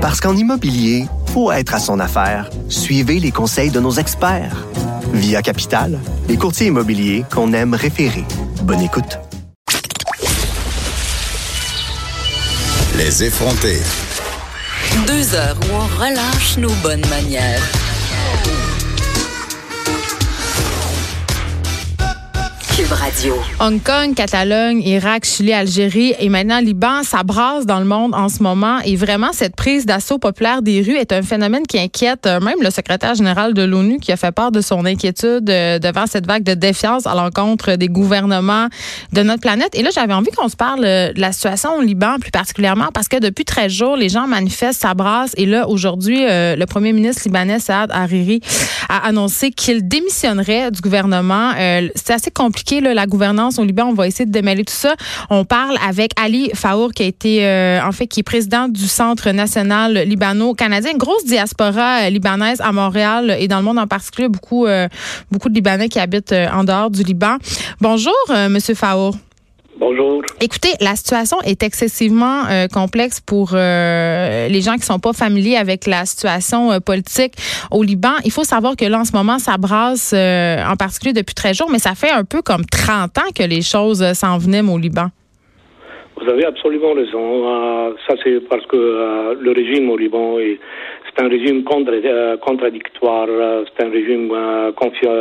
Parce 0.00 0.18
qu'en 0.18 0.34
immobilier, 0.34 1.04
faut 1.26 1.52
être 1.52 1.74
à 1.74 1.78
son 1.78 2.00
affaire. 2.00 2.48
Suivez 2.70 3.20
les 3.20 3.30
conseils 3.30 3.70
de 3.70 3.80
nos 3.80 3.92
experts. 3.92 4.66
Via 5.12 5.42
Capital, 5.42 5.98
les 6.26 6.38
courtiers 6.38 6.68
immobiliers 6.68 7.26
qu'on 7.30 7.52
aime 7.52 7.74
référer. 7.74 8.24
Bonne 8.62 8.80
écoute. 8.80 9.18
Les 12.96 13.24
effronter. 13.24 13.78
Deux 15.06 15.34
heures 15.34 15.58
où 15.64 15.74
on 15.74 16.02
relâche 16.02 16.56
nos 16.56 16.72
bonnes 16.82 17.06
manières. 17.10 17.62
Hong 23.22 23.82
Kong, 23.82 24.14
Catalogne, 24.14 24.80
Irak, 24.80 25.26
Chili, 25.26 25.52
Algérie 25.52 26.14
et 26.18 26.30
maintenant 26.30 26.58
Liban, 26.58 27.02
ça 27.02 27.22
dans 27.66 27.78
le 27.78 27.84
monde 27.84 28.14
en 28.14 28.30
ce 28.30 28.42
moment. 28.42 28.78
Et 28.86 28.96
vraiment, 28.96 29.32
cette 29.32 29.54
prise 29.54 29.84
d'assaut 29.84 30.18
populaire 30.18 30.62
des 30.62 30.80
rues 30.80 30.96
est 30.96 31.12
un 31.12 31.20
phénomène 31.20 31.66
qui 31.66 31.78
inquiète 31.78 32.26
euh, 32.26 32.40
même 32.40 32.62
le 32.62 32.70
secrétaire 32.70 33.14
général 33.14 33.52
de 33.52 33.62
l'ONU 33.62 33.98
qui 33.98 34.10
a 34.10 34.16
fait 34.16 34.32
part 34.32 34.50
de 34.52 34.62
son 34.62 34.86
inquiétude 34.86 35.50
euh, 35.50 35.78
devant 35.78 36.06
cette 36.06 36.26
vague 36.26 36.44
de 36.44 36.54
défiance 36.54 37.06
à 37.06 37.14
l'encontre 37.14 37.74
des 37.76 37.88
gouvernements 37.88 38.68
de 39.12 39.22
notre 39.22 39.42
planète. 39.42 39.74
Et 39.74 39.82
là, 39.82 39.90
j'avais 39.94 40.14
envie 40.14 40.30
qu'on 40.30 40.48
se 40.48 40.56
parle 40.56 40.84
euh, 40.84 41.12
de 41.12 41.20
la 41.20 41.32
situation 41.32 41.76
au 41.76 41.82
Liban 41.82 42.16
plus 42.20 42.30
particulièrement 42.30 42.88
parce 42.94 43.08
que 43.08 43.18
depuis 43.18 43.44
13 43.44 43.70
jours, 43.70 43.96
les 43.96 44.08
gens 44.08 44.26
manifestent, 44.26 44.80
ça. 44.80 44.94
Et 45.36 45.46
là, 45.46 45.68
aujourd'hui, 45.68 46.24
le 46.26 46.64
premier 46.64 46.92
ministre 46.92 47.22
libanais, 47.26 47.58
Saad 47.58 47.90
Hariri, 47.92 48.40
a 48.88 49.06
annoncé 49.06 49.50
qu'il 49.50 49.86
démissionnerait 49.86 50.70
du 50.70 50.80
gouvernement. 50.80 51.52
C'est 51.94 52.12
assez 52.12 52.30
compliqué 52.30 52.80
la 52.80 53.06
gouvernance 53.10 53.58
Liban. 53.58 53.84
On 53.84 53.94
va 53.94 54.06
essayer 54.06 54.24
de 54.26 54.32
démêler 54.32 54.64
tout 54.64 54.74
ça. 54.74 54.94
On 55.28 55.44
parle 55.44 55.76
avec 55.86 56.12
Ali 56.20 56.50
Faour, 56.54 56.92
qui 56.92 57.02
a 57.02 57.06
été, 57.06 57.46
euh, 57.46 57.80
en 57.84 57.92
fait, 57.92 58.06
qui 58.06 58.20
est 58.20 58.22
président 58.22 58.68
du 58.68 58.86
Centre 58.86 59.30
national 59.30 59.98
libano-canadien. 60.06 60.92
Grosse 60.96 61.24
diaspora 61.24 62.02
euh, 62.02 62.10
libanaise 62.10 62.60
à 62.60 62.72
Montréal 62.72 63.36
et 63.38 63.48
dans 63.48 63.58
le 63.58 63.64
monde 63.64 63.78
en 63.78 63.86
particulier. 63.86 64.28
Beaucoup, 64.28 64.66
euh, 64.66 64.88
beaucoup 65.30 65.48
de 65.48 65.54
Libanais 65.54 65.88
qui 65.88 65.98
habitent 65.98 66.34
en 66.52 66.64
dehors 66.64 66.90
du 66.90 67.02
Liban. 67.02 67.36
Bonjour, 67.80 68.14
Monsieur 68.48 68.74
Faour. 68.74 69.16
Bonjour. 69.80 70.20
Écoutez, 70.42 70.76
la 70.82 70.94
situation 70.94 71.38
est 71.42 71.62
excessivement 71.62 72.42
euh, 72.50 72.66
complexe 72.68 73.18
pour 73.18 73.52
euh, 73.54 74.46
les 74.46 74.60
gens 74.60 74.74
qui 74.74 74.82
sont 74.82 74.98
pas 74.98 75.14
familiers 75.14 75.56
avec 75.56 75.86
la 75.86 76.04
situation 76.04 76.70
euh, 76.70 76.80
politique 76.80 77.32
au 77.70 77.82
Liban. 77.82 78.12
Il 78.26 78.30
faut 78.30 78.44
savoir 78.44 78.76
que 78.76 78.84
là, 78.84 78.98
en 78.98 79.04
ce 79.06 79.16
moment, 79.16 79.38
ça 79.38 79.56
brasse 79.56 80.12
en 80.12 80.76
particulier 80.76 81.14
depuis 81.14 81.34
13 81.34 81.56
jours, 81.56 81.70
mais 81.72 81.78
ça 81.78 81.94
fait 81.94 82.10
un 82.10 82.24
peu 82.24 82.42
comme 82.42 82.66
30 82.66 83.16
ans 83.16 83.30
que 83.34 83.42
les 83.42 83.62
choses 83.62 84.04
s'enveniment 84.12 84.74
au 84.74 84.76
Liban. 84.76 85.06
Vous 86.20 86.28
avez 86.28 86.44
absolument 86.44 86.92
raison. 86.92 87.96
ça, 88.06 88.16
c'est 88.22 88.38
parce 88.50 88.66
que 88.66 88.76
le 89.40 89.52
régime 89.52 89.88
au 89.88 89.96
Liban, 89.96 90.36
c'est 90.36 91.24
un 91.24 91.28
régime 91.28 91.64
contradictoire. 91.64 93.28
c'est 93.72 93.86
un 93.86 93.90
régime 93.90 94.28
confiant 94.76 95.16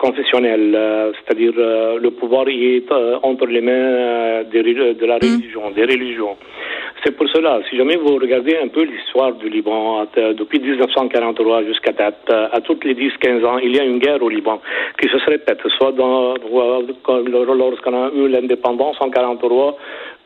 confessionnel, 0.00 0.74
euh, 0.74 1.12
c'est-à-dire 1.12 1.52
euh, 1.58 1.98
le 2.00 2.10
pouvoir 2.10 2.48
y 2.48 2.76
est 2.76 2.90
euh, 2.90 3.18
entre 3.22 3.46
les 3.46 3.60
mains 3.60 4.42
de 4.50 5.06
la 5.06 5.16
mm. 5.16 5.20
religion, 5.20 5.70
des 5.76 5.82
religions. 5.82 6.36
C'est 7.04 7.12
pour 7.16 7.28
cela, 7.28 7.60
si 7.68 7.76
jamais 7.76 7.96
vous 7.96 8.16
regardez 8.16 8.56
un 8.62 8.68
peu 8.68 8.82
l'histoire 8.82 9.32
du 9.34 9.48
Liban, 9.48 10.06
depuis 10.36 10.60
1943 10.60 11.64
jusqu'à 11.64 11.92
date, 11.92 12.28
à 12.28 12.60
toutes 12.60 12.84
les 12.84 12.94
10-15 12.94 13.44
ans, 13.46 13.58
il 13.58 13.74
y 13.74 13.80
a 13.80 13.84
une 13.84 13.98
guerre 13.98 14.22
au 14.22 14.28
Liban 14.28 14.60
qui 15.00 15.08
se 15.08 15.16
répète, 15.30 15.60
soit 15.78 15.92
dans, 15.92 16.34
lorsqu'on 16.34 17.94
a 17.94 18.10
eu 18.14 18.28
l'indépendance 18.28 18.96
en 19.00 19.06
1943, 19.06 19.78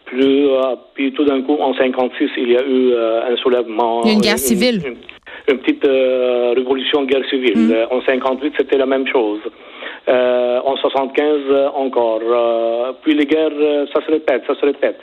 plus, 0.07 0.49
puis 0.95 1.13
tout 1.13 1.25
d'un 1.25 1.43
coup, 1.43 1.57
en 1.61 1.75
56, 1.75 2.31
il 2.39 2.53
y 2.53 2.57
a 2.57 2.63
eu 2.67 2.93
un 3.33 3.37
soulèvement. 3.37 4.05
Une 4.05 4.21
guerre 4.21 4.39
civile 4.39 4.81
une 4.85 4.97
petite 5.53 5.85
euh, 5.85 6.55
révolution 6.57 7.05
guerre 7.05 7.25
civile. 7.29 7.69
Mm. 7.69 7.73
Euh, 7.73 7.87
en 7.91 8.01
58, 8.03 8.55
c'était 8.57 8.79
la 8.79 8.87
même 8.87 9.07
chose. 9.07 9.41
Euh, 10.09 10.61
en 10.65 10.77
75 10.77 11.41
encore. 11.75 12.21
puis 13.03 13.15
les 13.15 13.27
guerres, 13.27 13.87
ça 13.93 14.05
se 14.05 14.11
répète, 14.11 14.43
ça 14.47 14.55
se 14.55 14.67
répète. 14.67 14.99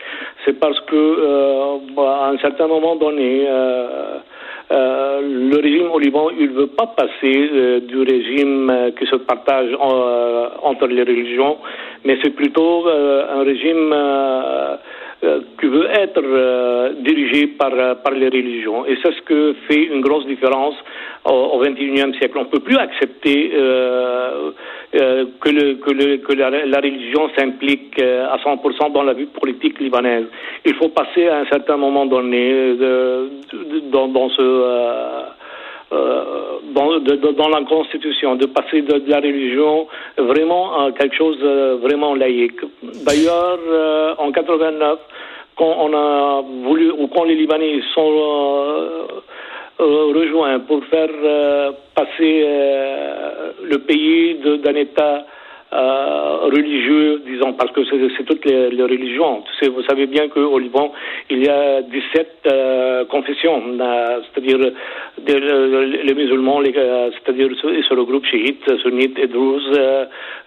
C'est 0.46 0.59
parce 0.59 0.80
que 0.81 1.97
à 1.97 2.30
un 2.30 2.38
certain 2.38 2.68
moment 2.68 2.96
donné, 2.96 3.47
le 4.69 5.56
régime 5.59 5.90
au 5.91 5.97
Liban, 5.97 6.30
il 6.30 6.51
ne 6.51 6.53
veut 6.53 6.68
pas 6.68 6.88
passer 6.88 7.81
du 7.88 8.01
régime 8.03 8.91
qui 9.00 9.07
se 9.07 9.16
partage 9.16 9.69
entre 9.80 10.85
les 10.85 11.01
religions, 11.01 11.57
mais 12.06 12.18
c'est 12.22 12.35
plutôt 12.35 12.88
un 12.88 13.44
régime 13.44 13.94
euh, 13.94 14.75
qui 15.59 15.68
veut 15.68 15.88
être 15.92 16.22
euh, 16.24 16.94
dirigé 17.02 17.48
par, 17.48 17.72
euh, 17.74 17.94
par 17.96 18.14
les 18.14 18.28
religions. 18.28 18.86
Et 18.88 18.98
c'est 19.04 19.14
ce 19.14 19.22
que 19.22 19.56
fait 19.68 19.84
une 19.84 20.02
grosse 20.02 20.26
différence 20.26 20.76
au 21.26 21.59
XXIe 21.59 22.18
siècle. 22.18 22.36
On 22.38 22.46
ne 22.46 22.50
peut 22.50 22.62
plus 22.62 22.78
accepter 22.78 23.52
que, 23.52 25.50
le, 25.50 25.76
que, 25.76 25.92
le, 25.92 26.18
que 26.18 26.34
la, 26.34 26.80
religion 26.80 27.30
s'implique 27.38 28.02
à 28.02 28.38
100% 28.38 28.92
dans 28.92 29.04
la 29.04 29.14
vie 29.14 29.28
politique 29.28 29.80
libanaise. 29.80 30.26
Il 30.66 30.74
faut 30.74 30.90
passer 30.90 31.28
à 31.28 31.42
un 31.42 31.46
certain 31.46 31.78
moment 31.78 32.08
donné 32.08 32.76
dans, 33.92 34.08
dans 34.08 34.30
ce 34.30 34.42
euh, 35.94 36.24
dans, 36.74 37.00
de, 37.00 37.16
dans, 37.16 37.50
la 37.50 37.63
Constitution, 37.63 38.35
de 38.35 38.46
passer 38.46 38.81
de, 38.81 39.03
la 39.07 39.18
religion 39.18 39.88
vraiment 40.18 40.85
à 40.85 40.91
quelque 40.94 41.16
chose 41.16 41.38
de 41.40 41.79
vraiment 41.81 42.16
laïque. 42.16 42.62
D'ailleurs, 43.06 43.59
euh, 43.68 44.16
en 44.18 44.31
89, 44.31 45.00
quand 45.57 45.75
on 45.80 45.94
a 45.94 46.41
voulu, 46.63 46.91
ou 46.91 47.07
quand 47.07 47.25
les 47.25 47.35
Libanais 47.35 47.81
sont 47.94 48.09
euh, 48.09 50.13
rejoints 50.16 50.59
pour 50.59 50.84
faire 50.85 51.09
passer 51.94 52.46
le 53.63 53.78
pays 53.80 54.40
d'un 54.63 54.75
État 54.75 55.25
euh, 55.74 56.50
religieux, 56.52 57.24
disons, 57.26 57.54
parce 57.54 57.72
que 57.72 57.80
c'est 57.86 58.26
toutes 58.26 58.44
les, 58.44 58.72
les 58.72 58.84
religions. 58.84 59.42
Vous 59.62 59.84
savez 59.84 60.06
bien 60.06 60.28
qu'au 60.28 60.59
Liban, 60.59 60.92
il 61.30 61.46
y 61.46 61.48
a 61.48 61.82
17 61.82 62.28
euh, 62.48 63.06
confessions, 63.06 63.64
euh, 63.80 64.20
c'est-à-dire 64.34 64.58
les 65.26 66.14
musulmans, 66.14 66.60
c'est-à-dire 66.62 67.48
ils 67.50 67.84
se 67.88 67.94
regroupent 67.94 68.26
chiites, 68.26 68.70
sunnites 68.81 69.18
et 69.18 69.28
druzes, 69.28 69.80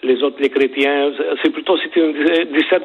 les 0.03 0.23
autres 0.23 0.37
les 0.41 0.51
chrétiens. 0.51 1.13
C'est 1.43 1.51
plutôt 1.51 1.79
c'était 1.79 2.13
17 2.53 2.83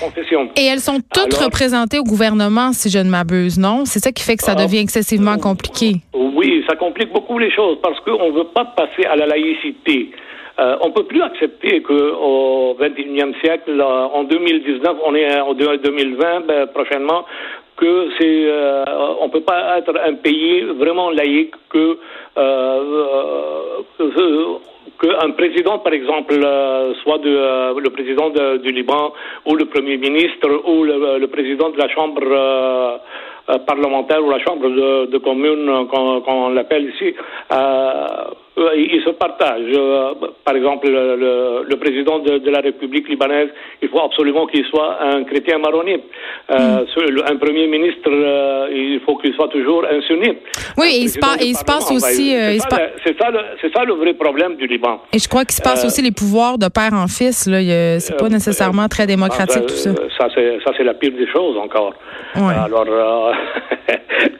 confessions. 0.00 0.48
Et 0.56 0.64
elles 0.64 0.80
sont 0.80 1.00
toutes 1.12 1.34
représentées 1.34 1.98
au 1.98 2.04
gouvernement, 2.04 2.72
si 2.72 2.88
je 2.88 2.98
ne 2.98 3.10
m'abuse, 3.10 3.58
non? 3.58 3.84
C'est 3.84 3.98
ça 3.98 4.10
qui 4.10 4.22
fait 4.22 4.36
que 4.36 4.44
ça 4.44 4.54
devient 4.54 4.78
excessivement 4.78 5.36
compliqué. 5.36 5.96
Oui, 6.14 6.64
ça 6.66 6.76
complique 6.76 7.12
beaucoup 7.12 7.38
les 7.38 7.50
choses 7.50 7.76
parce 7.82 8.00
qu'on 8.00 8.30
ne 8.32 8.38
veut 8.38 8.48
pas 8.54 8.64
passer 8.64 9.04
à 9.04 9.16
la 9.16 9.26
laïcité. 9.26 10.10
Euh, 10.60 10.76
on 10.80 10.90
peut 10.90 11.04
plus 11.04 11.22
accepter 11.22 11.82
qu'au 11.82 12.76
XXIe 12.80 13.32
siècle, 13.42 13.80
euh, 13.80 13.84
en 13.84 14.24
2019, 14.24 14.96
on 15.04 15.14
est 15.14 15.40
en 15.40 15.54
2020 15.54 16.40
ben, 16.46 16.66
prochainement, 16.66 17.24
que 17.76 18.08
c'est, 18.18 18.44
euh, 18.46 18.84
on 19.20 19.28
peut 19.28 19.42
pas 19.42 19.78
être 19.78 19.94
un 20.04 20.14
pays 20.14 20.62
vraiment 20.62 21.10
laïque 21.10 21.54
que 21.70 21.98
qu'un 25.00 25.30
président, 25.30 25.78
par 25.78 25.92
exemple, 25.92 26.34
soit 27.04 27.18
de, 27.18 27.78
le 27.78 27.90
président 27.90 28.30
du 28.30 28.72
Liban 28.72 29.12
ou 29.46 29.54
le 29.54 29.66
premier 29.66 29.96
ministre 29.96 30.48
ou 30.66 30.82
le, 30.82 31.26
président 31.26 31.70
de 31.70 31.78
la 31.78 31.88
Chambre 31.88 33.00
parlementaire 33.66 34.24
ou 34.24 34.30
la 34.30 34.40
Chambre 34.40 34.68
de, 34.68 35.06
de 35.06 35.18
commune, 35.18 35.86
qu'on, 35.88 36.20
qu'on 36.22 36.48
l'appelle 36.50 36.90
ici, 36.92 37.14
euh, 37.52 38.06
ils 38.76 39.02
se 39.04 39.10
partagent. 39.10 39.74
Euh, 39.74 40.14
par 40.44 40.54
exemple, 40.56 40.88
le, 40.88 41.76
président 41.76 42.18
de, 42.18 42.50
la 42.50 42.60
République 42.60 43.08
libanaise, 43.08 43.48
il 43.82 43.88
faut 43.88 44.00
absolument 44.00 44.46
qu'il 44.46 44.64
soit 44.66 44.98
un 45.02 45.24
chrétien 45.24 45.58
maronite. 45.58 46.02
Euh, 46.50 46.84
mm. 46.84 47.22
Un 47.30 47.36
premier 47.36 47.66
ministre, 47.66 48.10
il 48.72 49.00
faut 49.04 49.16
qu'il 49.16 49.34
soit 49.34 49.48
toujours 49.48 49.84
un 49.84 50.00
sunnite. 50.02 50.38
Oui, 50.76 50.88
et 50.92 51.00
il, 51.02 51.08
se, 51.08 51.18
passe 51.64 51.90
aussi. 51.90 52.34
c'est 53.04 53.16
ça, 53.18 53.30
ça, 53.74 53.84
le 53.84 53.94
vrai 53.94 54.14
problème 54.14 54.56
du 54.56 54.66
Liban. 54.66 55.00
Et 55.12 55.18
je 55.18 55.28
crois 55.28 55.44
qu'il 55.44 55.54
se 55.54 55.62
passe 55.62 55.84
aussi 55.84 56.02
les 56.02 56.12
pouvoirs 56.12 56.58
de 56.58 56.68
père 56.68 56.92
en 56.92 57.06
fils. 57.06 57.48
C'est 57.48 58.16
pas 58.18 58.28
nécessairement 58.28 58.88
très 58.88 59.06
démocratique 59.06 59.66
tout 59.66 59.74
ça. 59.74 59.90
Ça, 60.18 60.28
c'est 60.76 60.84
la 60.84 60.94
pire 60.94 61.12
des 61.12 61.28
choses 61.28 61.56
encore. 61.56 61.94
Alors, 62.34 62.84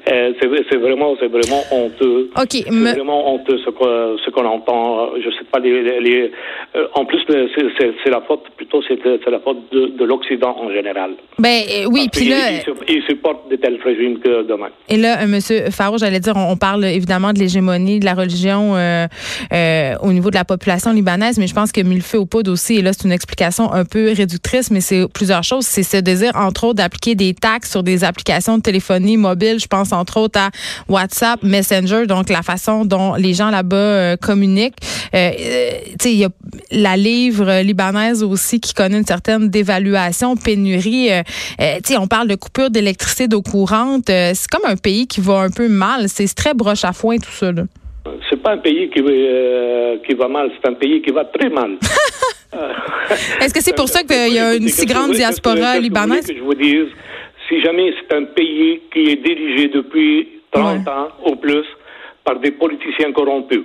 c'est 0.06 0.76
vraiment, 0.76 1.14
vraiment 1.14 1.62
honteux. 1.70 2.30
C'est 2.50 2.68
vraiment 2.68 3.34
honteux 3.34 3.58
ce 3.58 4.30
qu'on 4.30 4.44
entend, 4.44 5.00
euh, 5.00 5.20
je 5.24 5.30
sais 5.30 5.44
pas, 5.50 5.58
les, 5.58 6.30
euh, 6.76 6.86
en 6.94 7.04
plus, 7.04 7.20
c'est 7.28 8.10
la 8.10 8.20
faute, 8.22 8.44
plutôt, 8.56 8.82
c'est 8.86 9.30
la 9.30 9.40
faute 9.40 9.58
de, 9.72 10.04
l'Occident 10.04 10.56
en 10.58 10.70
général. 10.70 11.12
Ben 11.38 11.62
euh, 11.70 11.86
oui, 11.90 12.08
puis 12.12 12.28
là. 12.28 12.36
Ils, 12.88 13.02
supportent 13.08 13.50
de 13.50 13.56
tels 13.56 13.78
régimes 13.82 14.18
que 14.18 14.42
demain. 14.42 14.68
Et 14.88 14.96
là, 14.96 15.26
Monsieur 15.26 15.70
Faro, 15.70 15.98
j'allais 15.98 16.20
dire, 16.20 16.34
on, 16.36 16.56
parle 16.56 16.84
évidemment 16.84 17.32
de 17.32 17.38
l'hégémonie 17.38 18.00
de 18.00 18.04
la 18.04 18.14
religion 18.14 18.72
au 18.72 20.12
niveau 20.12 20.30
de 20.30 20.34
la 20.34 20.44
population 20.44 20.92
libanaise, 20.92 21.38
mais 21.38 21.46
je 21.46 21.54
pense 21.54 21.72
que 21.72 21.80
aux 22.16 22.26
poudres 22.26 22.52
aussi, 22.52 22.76
et 22.76 22.82
là, 22.82 22.92
c'est 22.92 23.04
une 23.06 23.12
explication 23.12 23.72
un 23.72 23.84
peu 23.84 24.12
réductrice, 24.16 24.70
mais 24.70 24.80
c'est 24.80 25.04
plusieurs 25.12 25.42
choses. 25.42 25.64
C'est 25.64 25.82
ce 25.82 25.98
désir, 25.98 26.32
entre 26.34 26.64
autres, 26.64 26.74
d'appliquer 26.76 27.14
des 27.14 27.34
taxes 27.34 27.70
sur 27.70 27.82
des 27.82 28.04
applications 28.04 28.58
de 28.58 28.62
téléphonie 28.62 29.16
mobile 29.16 29.37
mobile. 29.38 29.60
Je 29.60 29.66
pense 29.66 29.92
entre 29.92 30.18
autres 30.18 30.38
à 30.38 30.50
WhatsApp, 30.88 31.42
Messenger, 31.42 32.06
donc 32.06 32.28
la 32.28 32.42
façon 32.42 32.84
dont 32.84 33.14
les 33.14 33.34
gens 33.34 33.50
là-bas 33.50 34.16
communiquent. 34.16 34.76
il 35.12 36.10
y 36.12 36.24
a 36.24 36.28
la 36.70 36.96
livre 36.96 37.62
libanaise 37.62 38.22
aussi 38.22 38.60
qui 38.60 38.74
connaît 38.74 38.98
une 38.98 39.06
certaine 39.06 39.48
dévaluation, 39.48 40.36
pénurie. 40.36 41.10
on 41.98 42.06
parle 42.06 42.28
de 42.28 42.34
coupure 42.34 42.70
d'électricité 42.70 43.28
d'eau 43.28 43.42
courante. 43.42 44.06
c'est 44.06 44.48
comme 44.50 44.68
un 44.70 44.76
pays 44.76 45.06
qui 45.06 45.20
va 45.20 45.40
un 45.40 45.50
peu 45.50 45.68
mal. 45.68 46.08
C'est 46.08 46.32
très 46.34 46.54
broche 46.54 46.84
à 46.84 46.92
foin 46.92 47.16
tout 47.18 47.30
ça. 47.30 47.52
Là 47.52 47.62
c'est 48.28 48.42
pas 48.42 48.52
un 48.52 48.58
pays 48.58 48.88
qui, 48.90 49.00
euh, 49.00 49.96
qui 50.06 50.14
va 50.14 50.28
mal, 50.28 50.50
c'est 50.60 50.68
un 50.68 50.74
pays 50.74 51.02
qui 51.02 51.10
va 51.10 51.24
très 51.24 51.48
mal. 51.48 51.78
Est-ce 53.40 53.54
que 53.54 53.62
c'est 53.62 53.76
pour 53.76 53.88
ça 53.88 54.02
qu'il 54.02 54.34
y 54.34 54.38
a 54.38 54.54
une 54.54 54.68
si 54.68 54.86
grande 54.86 55.12
diaspora 55.12 55.78
libanaise? 55.78 56.26
Que 56.26 56.36
je 56.36 56.40
vous 56.40 56.54
dise, 56.54 56.88
si 57.48 57.60
jamais 57.62 57.94
c'est 57.98 58.16
un 58.16 58.24
pays 58.24 58.82
qui 58.92 59.10
est 59.10 59.16
dirigé 59.16 59.68
depuis 59.68 60.28
30 60.52 60.88
ans 60.88 61.08
ou 61.26 61.36
plus 61.36 61.64
par 62.24 62.38
des 62.38 62.50
politiciens 62.50 63.12
corrompus, 63.12 63.64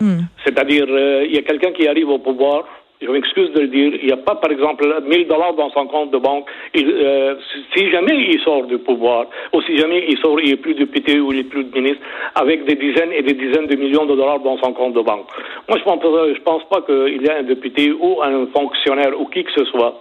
hmm. 0.00 0.20
c'est-à-dire 0.44 0.86
euh, 0.88 1.24
il 1.26 1.34
y 1.34 1.38
a 1.38 1.42
quelqu'un 1.42 1.72
qui 1.72 1.86
arrive 1.86 2.08
au 2.08 2.18
pouvoir, 2.18 2.64
je 3.02 3.10
m'excuse 3.10 3.50
de 3.52 3.60
le 3.60 3.68
dire, 3.68 3.92
il 4.00 4.06
n'y 4.06 4.12
a 4.12 4.16
pas, 4.16 4.36
par 4.36 4.50
exemple, 4.50 4.86
1000 5.06 5.26
dollars 5.26 5.52
dans 5.54 5.68
son 5.70 5.86
compte 5.86 6.10
de 6.10 6.18
banque. 6.18 6.46
Euh, 6.76 7.34
si 7.76 7.90
jamais 7.90 8.16
il 8.16 8.40
sort 8.40 8.64
du 8.64 8.78
pouvoir, 8.78 9.26
ou 9.52 9.60
si 9.62 9.76
jamais 9.76 10.06
il 10.08 10.16
sort, 10.18 10.40
il 10.40 10.50
n'est 10.50 10.56
plus 10.56 10.74
député 10.74 11.20
ou 11.20 11.32
il 11.32 11.38
n'est 11.38 11.44
plus 11.44 11.64
de 11.64 11.78
ministre, 11.78 12.00
avec 12.34 12.64
des 12.64 12.76
dizaines 12.76 13.12
et 13.12 13.22
des 13.22 13.34
dizaines 13.34 13.66
de 13.66 13.76
millions 13.76 14.06
de 14.06 14.14
dollars 14.14 14.40
dans 14.40 14.56
son 14.58 14.72
compte 14.72 14.94
de 14.94 15.02
banque. 15.02 15.26
Moi, 15.68 15.78
je 15.78 15.84
pense, 15.84 16.00
je 16.02 16.40
pense 16.40 16.64
pas 16.70 16.80
qu'il 16.82 17.22
y 17.22 17.26
ait 17.26 17.38
un 17.40 17.42
député 17.42 17.92
ou 17.92 18.22
un 18.22 18.46
fonctionnaire 18.46 19.20
ou 19.20 19.26
qui 19.26 19.44
que 19.44 19.52
ce 19.52 19.64
soit 19.66 20.00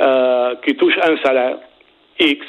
euh, 0.00 0.54
qui 0.64 0.74
touche 0.76 0.96
un 1.02 1.16
salaire 1.18 1.58
X 2.20 2.44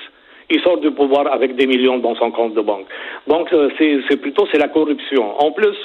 il 0.51 0.60
sort 0.62 0.80
du 0.80 0.89
pouvoir 0.89 1.31
avec 1.31 1.56
des 1.56 1.68
millions 1.68 2.00
dans 2.00 2.16
son 2.16 2.31
compte 2.31 2.56
de 2.56 2.62
banque. 2.62 2.88
Donc 3.27 3.54
euh, 3.54 3.69
c'est 3.77 4.18
plutôt 4.18 4.48
c'est 4.51 4.57
la 4.57 4.68
corruption. 4.68 5.39
En 5.39 5.51
plus, 5.51 5.77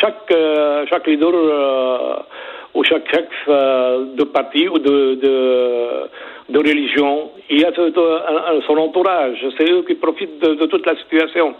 chaque 0.00 0.32
chaque 0.88 1.08
leader 1.08 1.34
ou 2.74 2.84
chaque 2.84 3.08
chef 3.10 3.26
euh, 3.48 4.14
de 4.14 4.24
parti 4.24 4.68
ou 4.68 4.78
de, 4.78 5.14
de, 5.14 6.08
de 6.50 6.58
religion, 6.58 7.30
il 7.48 7.60
y 7.60 7.64
a 7.64 7.72
son 8.66 8.76
entourage. 8.76 9.38
C'est 9.58 9.70
eux 9.70 9.82
qui 9.86 9.94
profitent 9.94 10.40
de, 10.40 10.66
toute 10.66 10.86
la 10.86 10.96
situation. 10.96 11.54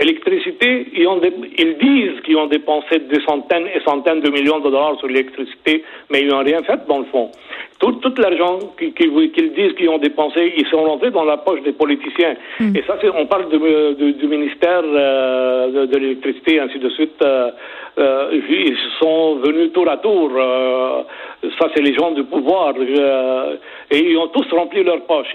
Électricité, 0.00 0.86
ils, 0.94 1.06
ont 1.06 1.20
ils 1.58 1.76
disent 1.78 2.20
qu'ils 2.24 2.36
ont 2.36 2.46
dépensé 2.46 2.98
des 3.00 3.20
centaines 3.22 3.66
et 3.66 3.80
centaines 3.80 4.20
de 4.20 4.30
millions 4.30 4.58
de 4.58 4.70
dollars 4.70 4.98
sur 4.98 5.08
l'électricité, 5.08 5.84
mais 6.10 6.20
ils 6.20 6.28
n'ont 6.28 6.44
rien 6.44 6.62
fait 6.62 6.86
dans 6.86 6.98
le 6.98 7.06
fond. 7.06 7.30
Tout, 7.78 8.00
l'argent 8.18 8.58
qu'ils 8.78 9.52
disent 9.54 9.74
qu'ils 9.74 9.90
ont 9.90 9.98
dépensé, 9.98 10.54
ils 10.56 10.66
sont 10.68 10.82
rentrés 10.82 11.10
dans 11.10 11.24
la 11.24 11.36
poche 11.36 11.62
des 11.62 11.72
politiciens. 11.72 12.34
Hmm. 12.58 12.74
Et 12.74 12.82
ça, 12.86 12.96
on 13.14 13.26
parle 13.26 13.50
du 13.50 14.26
ministère 14.26 14.82
euh, 14.82 15.86
de, 15.86 15.96
l'électricité, 15.98 16.58
ainsi 16.58 16.78
de 16.78 16.88
suite. 16.90 17.20
Euh, 17.22 17.50
euh, 17.98 18.40
ils 18.48 18.76
sont 18.98 19.36
venus 19.36 19.72
tour 19.72 19.88
à 19.90 19.98
tour. 19.98 20.30
ça, 21.58 21.68
c'est 21.74 21.82
les 21.82 21.94
gens 21.94 22.12
du 22.12 22.24
pouvoir. 22.24 22.74
et 23.90 23.98
ils 23.98 24.16
ont 24.16 24.25
tous 24.32 24.46
rempli 24.52 24.82
leur 24.82 25.02
poche. 25.06 25.34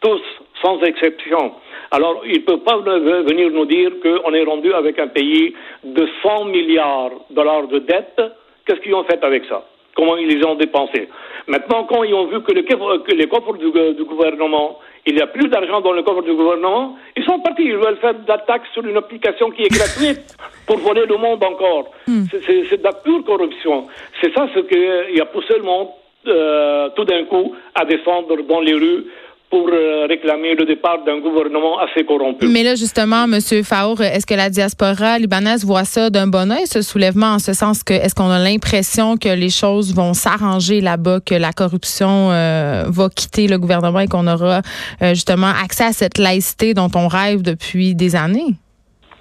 tous, 0.00 0.22
sans 0.62 0.80
exception. 0.80 1.52
Alors, 1.90 2.22
ils 2.24 2.40
ne 2.40 2.44
peuvent 2.44 2.60
pas 2.60 2.78
venir 2.78 3.50
nous 3.50 3.66
dire 3.66 3.90
qu'on 4.02 4.32
est 4.32 4.44
rendu 4.44 4.72
avec 4.72 4.98
un 4.98 5.08
pays 5.08 5.54
de 5.84 6.08
100 6.22 6.44
milliards 6.46 7.10
de 7.28 7.34
dollars 7.34 7.66
de 7.68 7.80
dette. 7.80 8.20
Qu'est-ce 8.64 8.80
qu'ils 8.80 8.94
ont 8.94 9.04
fait 9.04 9.22
avec 9.22 9.44
ça? 9.46 9.64
Comment 9.96 10.16
ils 10.16 10.28
les 10.28 10.44
ont 10.46 10.54
dépensés? 10.54 11.08
Maintenant, 11.48 11.84
quand 11.84 12.04
ils 12.04 12.14
ont 12.14 12.26
vu 12.26 12.40
que, 12.42 12.52
les 12.52 13.26
coffres 13.26 13.56
du, 13.56 14.04
gouvernement, 14.04 14.78
il 15.04 15.16
n'y 15.16 15.20
a 15.20 15.26
plus 15.26 15.48
d'argent 15.48 15.80
dans 15.80 15.92
le 15.92 16.02
coffre 16.02 16.22
du 16.22 16.32
gouvernement, 16.32 16.96
ils 17.16 17.24
sont 17.24 17.40
partis. 17.40 17.64
Ils 17.64 17.76
veulent 17.76 17.96
faire 17.96 18.14
de 18.14 18.28
la 18.28 18.38
taxe 18.38 18.68
sur 18.72 18.86
une 18.86 18.96
application 18.96 19.50
qui 19.50 19.64
est 19.64 19.74
gratuite 19.74 20.36
pour 20.66 20.78
voler 20.78 21.06
le 21.06 21.16
monde 21.16 21.42
encore. 21.42 21.90
Hmm. 22.06 22.24
C'est 22.30 22.76
de 22.78 22.84
la 22.84 22.92
pure 22.92 23.24
corruption. 23.24 23.88
C'est 24.20 24.32
ça 24.32 24.48
ce 24.54 24.60
qui 24.60 25.20
a 25.20 25.24
poussé 25.26 25.54
le 25.56 25.64
monde 25.64 25.88
euh, 26.26 26.88
tout 26.96 27.04
d'un 27.04 27.24
coup 27.24 27.54
à 27.74 27.84
descendre 27.84 28.36
dans 28.48 28.60
les 28.60 28.74
rues 28.74 29.04
pour 29.50 29.68
euh, 29.68 30.06
réclamer 30.08 30.54
le 30.54 30.64
départ 30.64 31.02
d'un 31.04 31.18
gouvernement 31.18 31.80
assez 31.80 32.04
corrompu. 32.04 32.46
Mais 32.46 32.62
là, 32.62 32.76
justement, 32.76 33.24
M. 33.24 33.40
Faour, 33.64 34.00
est-ce 34.00 34.24
que 34.24 34.34
la 34.34 34.48
diaspora 34.48 35.18
libanaise 35.18 35.64
voit 35.64 35.84
ça 35.84 36.08
d'un 36.08 36.28
bon 36.28 36.52
oeil, 36.52 36.66
ce 36.66 36.82
soulèvement, 36.82 37.34
en 37.34 37.38
ce 37.40 37.52
sens 37.52 37.82
que 37.82 37.92
est-ce 37.92 38.14
qu'on 38.14 38.30
a 38.30 38.38
l'impression 38.38 39.16
que 39.16 39.28
les 39.28 39.50
choses 39.50 39.92
vont 39.92 40.14
s'arranger 40.14 40.80
là-bas, 40.80 41.18
que 41.26 41.34
la 41.34 41.52
corruption 41.52 42.30
euh, 42.30 42.84
va 42.86 43.08
quitter 43.08 43.48
le 43.48 43.58
gouvernement 43.58 44.00
et 44.00 44.06
qu'on 44.06 44.28
aura 44.28 44.62
euh, 45.02 45.14
justement 45.14 45.48
accès 45.48 45.84
à 45.84 45.92
cette 45.92 46.18
laïcité 46.18 46.72
dont 46.72 46.90
on 46.94 47.08
rêve 47.08 47.42
depuis 47.42 47.96
des 47.96 48.14
années? 48.14 48.54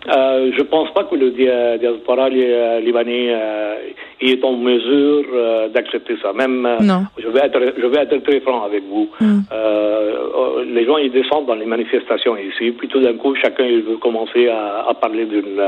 Euh, 0.10 0.52
je 0.58 0.64
pense 0.64 0.92
pas 0.94 1.04
que 1.04 1.16
le 1.16 1.32
diaspora 1.32 2.30
libanais 2.30 3.36
il 4.22 4.32
est 4.32 4.44
en 4.44 4.54
mesure 4.54 5.26
euh, 5.34 5.70
d'accepter 5.70 6.16
ça. 6.22 6.34
Même, 6.34 6.66
euh, 6.66 6.78
non. 6.82 7.06
je 7.18 7.28
vais 7.28 7.40
être, 7.40 7.60
je 7.78 7.86
vais 7.86 8.00
être 8.00 8.18
très 8.24 8.40
franc 8.42 8.64
avec 8.64 8.84
vous. 8.86 9.10
Mm. 9.20 9.40
Euh, 9.52 10.66
les 10.66 10.86
gens 10.86 10.98
ils 10.98 11.12
descendent 11.12 11.46
dans 11.46 11.56
les 11.56 11.66
manifestations 11.66 12.36
ici, 12.38 12.72
puis 12.72 12.88
tout 12.88 13.00
d'un 13.00 13.16
coup 13.16 13.34
chacun 13.36 13.66
il 13.66 13.82
veut 13.84 13.98
commencer 13.98 14.50
à, 14.50 14.88
à 14.90 14.94
parler 14.94 15.26
d'une 15.26 15.62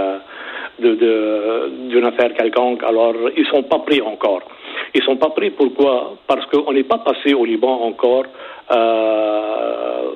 de, 0.80 2.06
affaire 2.06 2.34
quelconque. 2.34 2.84
Alors 2.84 3.14
ils 3.38 3.46
sont 3.48 3.64
pas 3.64 3.80
pris 3.80 4.02
encore. 4.02 4.42
Ils 4.94 5.04
sont 5.04 5.16
pas 5.16 5.30
pris 5.30 5.52
pourquoi? 5.52 6.16
Parce 6.28 6.46
qu'on 6.48 6.74
n'est 6.74 6.84
pas 6.84 6.98
passé 6.98 7.34
au 7.34 7.46
Liban 7.46 7.82
encore. 7.84 8.26
Euh, 8.72 10.12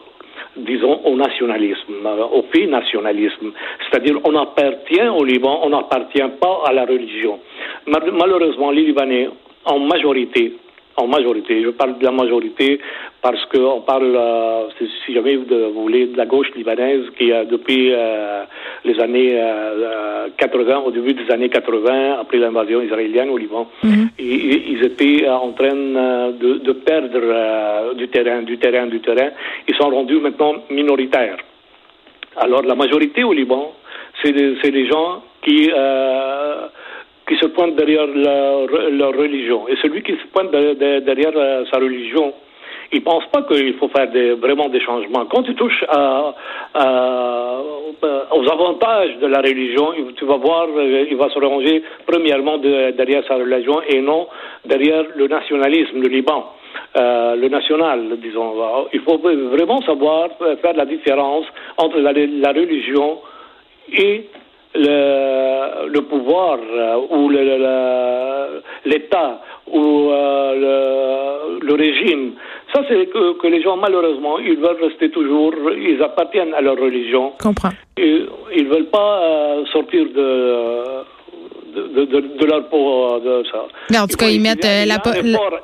disons, 0.57 1.01
au 1.05 1.15
nationalisme, 1.15 1.93
au 2.31 2.41
pays 2.43 2.67
nationalisme. 2.67 3.51
C'est-à-dire, 3.81 4.19
on 4.23 4.35
appartient 4.35 5.07
au 5.07 5.23
Liban, 5.23 5.61
on 5.63 5.69
n'appartient 5.69 6.29
pas 6.39 6.63
à 6.65 6.73
la 6.73 6.85
religion. 6.85 7.39
Malheureusement, 7.87 8.71
les 8.71 8.83
Libanais, 8.83 9.29
en 9.65 9.79
majorité, 9.79 10.53
en 10.97 11.07
majorité, 11.07 11.61
je 11.61 11.69
parle 11.69 11.97
de 11.97 12.03
la 12.05 12.11
majorité 12.11 12.79
parce 13.21 13.43
qu'on 13.47 13.81
parle, 13.81 14.15
euh, 14.15 14.67
si 15.05 15.13
jamais 15.13 15.35
vous 15.35 15.45
voulez, 15.73 16.07
de 16.07 16.17
la 16.17 16.25
gauche 16.25 16.47
libanaise 16.55 17.03
qui, 17.17 17.31
a 17.31 17.43
depuis 17.43 17.91
euh, 17.91 18.43
les 18.85 18.99
années 18.99 19.41
80, 20.37 20.71
euh, 20.71 20.79
au 20.85 20.91
début 20.91 21.13
des 21.13 21.29
années 21.31 21.49
80, 21.49 22.19
après 22.21 22.37
l'invasion 22.37 22.81
israélienne 22.81 23.29
au 23.29 23.37
Liban, 23.37 23.67
mhm. 23.83 24.09
ils, 24.19 24.83
étaient 24.85 25.27
en 25.27 25.51
train 25.51 25.75
de, 25.75 26.59
de 26.59 26.71
perdre 26.71 27.93
du 27.95 28.07
terrain, 28.07 28.41
du 28.43 28.57
terrain, 28.57 28.87
du 28.87 29.01
terrain. 29.01 29.31
Ils 29.67 29.75
sont 29.75 29.89
rendus 29.89 30.19
maintenant 30.19 30.53
minoritaires. 30.69 31.37
Alors 32.37 32.63
la 32.63 32.75
majorité 32.75 33.23
au 33.23 33.33
Liban, 33.33 33.73
c'est 34.21 34.31
des, 34.31 34.87
gens 34.87 35.23
qui 35.41 35.69
qui 37.27 37.35
se 37.37 37.47
pointent 37.47 37.75
derrière 37.75 38.07
leur, 38.07 39.13
religion. 39.15 39.67
Et 39.67 39.75
celui 39.81 40.03
qui 40.03 40.13
se 40.13 40.27
pointe 40.31 40.51
derrière, 40.51 41.31
euh, 41.35 41.65
sa 41.71 41.79
religion, 41.79 42.33
il 42.91 43.03
pense 43.03 43.25
pas 43.31 43.41
qu'il 43.43 43.73
faut 43.75 43.89
faire 43.89 44.09
vraiment 44.37 44.69
des 44.69 44.79
changements. 44.79 45.25
Quand 45.25 45.41
tu 45.43 45.55
touches 45.55 45.83
à, 45.89 46.35
aux 48.31 48.51
avantages 48.51 49.17
de 49.17 49.27
la 49.27 49.39
religion, 49.39 49.93
tu 50.15 50.25
vas 50.25 50.37
voir, 50.37 50.67
euh, 50.75 51.05
il 51.09 51.17
va 51.17 51.29
se 51.29 51.39
ranger 51.39 51.83
premièrement 52.05 52.59
derrière 52.59 53.23
sa 53.27 53.35
religion 53.35 53.81
et 53.89 54.01
non 54.01 54.27
derrière 54.65 55.05
le 55.15 55.27
nationalisme, 55.27 56.01
le 56.01 56.09
Liban. 56.09 56.51
Euh, 56.97 57.35
le 57.35 57.49
national, 57.49 58.17
disons. 58.21 58.53
Il 58.93 59.01
faut 59.01 59.17
vraiment 59.17 59.81
savoir 59.81 60.29
faire 60.61 60.73
la 60.75 60.85
différence 60.85 61.45
entre 61.77 61.99
la 61.99 62.51
religion 62.51 63.19
et 63.91 64.25
le, 64.75 65.89
le 65.89 66.01
pouvoir 66.01 66.57
euh, 66.59 66.97
ou 67.09 67.29
l'État 68.85 69.41
ou 69.67 70.09
euh, 70.09 71.59
le, 71.59 71.65
le, 71.65 71.73
régime. 71.73 72.33
Ça, 72.73 72.81
c'est 72.87 73.07
que, 73.07 73.37
que, 73.39 73.47
les 73.47 73.61
gens, 73.61 73.77
malheureusement, 73.77 74.37
ils 74.39 74.57
veulent 74.57 74.81
rester 74.81 75.09
toujours, 75.09 75.53
ils 75.75 76.01
appartiennent 76.03 76.53
à 76.53 76.61
leur 76.61 76.77
religion. 76.77 77.33
Comprends. 77.41 77.69
Ils 77.97 78.27
ne 78.57 78.69
veulent 78.69 78.89
pas 78.89 79.21
euh, 79.23 79.65
sortir 79.71 80.05
de, 80.05 80.83
de, 81.75 82.05
de, 82.05 82.19
de, 82.37 82.45
leur 82.45 82.67
peau 82.69 83.19
de 83.19 83.43
ça. 83.51 83.65
Mais 83.89 83.99
en 83.99 84.07
tout 84.07 84.17
cas, 84.17 84.27
ils 84.27 84.41
mettent 84.41 84.63
la... 84.63 85.01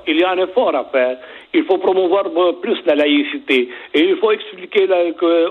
il 0.08 0.20
y 0.20 0.24
a 0.24 0.32
un 0.32 0.38
effort 0.38 0.74
à 0.76 0.86
faire. 0.92 1.18
Il 1.54 1.64
faut 1.66 1.78
promouvoir 1.78 2.24
plus 2.62 2.78
la 2.86 2.96
laïcité. 2.96 3.70
Et 3.94 4.00
il 4.00 4.16
faut 4.18 4.32
expliquer 4.32 4.88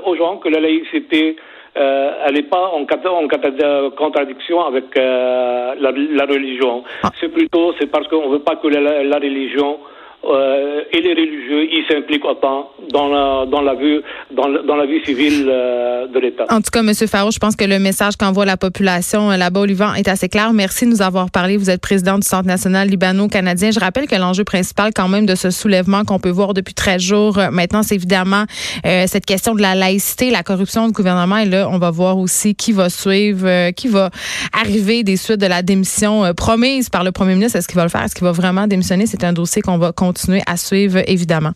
aux 0.04 0.16
gens 0.16 0.38
que 0.38 0.48
la 0.48 0.60
laïcité 0.60 1.36
euh, 1.76 2.24
elle 2.26 2.34
n'est 2.34 2.42
pas 2.42 2.72
en, 2.74 2.82
en, 2.82 3.90
contradiction 3.90 4.64
avec 4.64 4.96
euh, 4.96 5.74
la, 5.78 6.24
religion. 6.24 6.82
Ah. 7.02 7.10
C'est 7.20 7.28
plutôt 7.28 7.74
c'est 7.78 7.86
parce 7.86 8.08
qu'on 8.08 8.26
ne 8.28 8.32
veut 8.32 8.40
pas 8.42 8.56
que 8.56 8.66
la, 8.66 9.16
religion 9.16 9.78
euh, 10.22 10.82
et 10.92 11.00
les 11.00 11.14
religieux, 11.14 11.64
ils 11.72 11.84
s'impliquent 11.88 12.26
autant 12.26 12.70
dans 12.92 13.08
la, 13.08 13.46
dans 13.46 13.62
la 13.62 13.74
vie, 13.74 14.00
dans, 14.30 14.48
dans 14.64 14.76
la 14.76 14.84
vie 14.84 15.02
civile 15.04 15.46
euh, 15.48 16.06
de 16.08 16.18
l'État. 16.18 16.44
En 16.50 16.60
tout 16.60 16.70
cas, 16.70 16.80
M. 16.80 16.92
Faro, 16.94 17.30
je 17.30 17.38
pense 17.38 17.56
que 17.56 17.64
le 17.64 17.78
message 17.78 18.16
qu'envoie 18.18 18.44
la 18.44 18.58
population 18.58 19.30
euh, 19.30 19.38
là-bas 19.38 19.60
au 19.60 19.64
Liban 19.64 19.94
est 19.94 20.08
assez 20.08 20.28
clair. 20.28 20.52
Merci 20.52 20.84
de 20.84 20.90
nous 20.90 21.00
avoir 21.00 21.30
parlé. 21.30 21.56
Vous 21.56 21.70
êtes 21.70 21.80
président 21.80 22.18
du 22.18 22.26
Centre 22.26 22.46
national 22.46 22.88
libano-canadien. 22.88 23.70
Je 23.70 23.80
rappelle 23.80 24.06
que 24.08 24.14
l'enjeu 24.14 24.44
principal 24.44 24.90
quand 24.94 25.08
même 25.08 25.24
de 25.24 25.34
ce 25.34 25.50
soulèvement 25.50 26.04
qu'on 26.04 26.18
peut 26.18 26.30
voir 26.30 26.52
depuis 26.52 26.74
13 26.74 27.00
jours 27.00 27.38
maintenant, 27.50 27.82
c'est 27.82 27.94
évidemment 27.94 28.44
cette 28.84 29.24
question 29.24 29.54
de 29.54 29.62
la 29.62 29.74
laïcité, 29.74 30.30
la 30.30 30.42
corruption 30.42 30.86
du 30.86 30.92
gouvernement. 30.92 31.38
Et 31.38 31.46
là, 31.46 31.68
on 31.70 31.78
va 31.78 31.90
voir 31.90 32.18
aussi 32.18 32.54
qui 32.54 32.72
va 32.72 32.90
suivre, 32.90 33.70
qui 33.70 33.88
va 33.88 34.10
arriver 34.52 35.02
des 35.02 35.16
suites 35.16 35.40
de 35.40 35.46
la 35.46 35.62
démission 35.62 36.32
promise 36.36 36.88
par 36.88 37.04
le 37.04 37.12
premier 37.12 37.34
ministre. 37.34 37.58
Est-ce 37.58 37.68
qu'il 37.68 37.76
va 37.76 37.84
le 37.84 37.88
faire? 37.88 38.02
Est-ce 38.02 38.14
qu'il 38.14 38.24
va 38.24 38.32
vraiment 38.32 38.66
démissionner? 38.66 39.06
C'est 39.06 39.24
un 39.24 39.32
dossier 39.32 39.62
qu'on 39.62 39.78
va 39.78 39.92
continuer 40.10 40.42
à 40.46 40.56
suivre, 40.56 41.02
évidemment. 41.06 41.52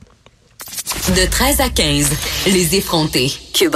De 1.09 1.29
13 1.29 1.61
à 1.61 1.69
15, 1.69 2.09
les 2.47 2.77
effrontés. 2.77 3.33
Cube 3.53 3.75